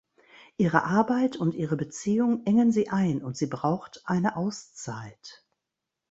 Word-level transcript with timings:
Ihre 0.57 0.83
Arbeit 0.85 1.37
und 1.37 1.53
ihre 1.53 1.75
Beziehung 1.77 2.43
engen 2.47 2.71
sie 2.71 2.89
ein 2.89 3.23
und 3.23 3.37
sie 3.37 3.45
braucht 3.45 4.01
eine 4.05 4.35
Auszeit. 4.35 5.45